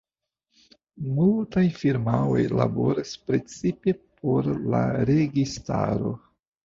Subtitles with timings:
[1.17, 4.81] Multaj firmaoj laboras precipe por la
[5.11, 6.15] registaro.